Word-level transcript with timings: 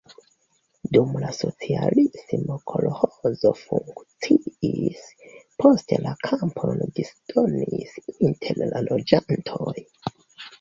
Dum 0.95 1.11
la 1.23 1.27
socialismo 1.39 2.55
kolĥozo 2.71 3.51
funkciis, 3.59 5.03
poste 5.65 6.01
la 6.07 6.15
kampojn 6.29 6.83
disdonis 7.01 7.95
inter 8.31 8.65
la 8.73 8.83
loĝantoj. 8.89 9.77